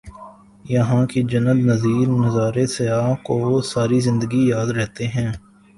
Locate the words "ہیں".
5.07-5.31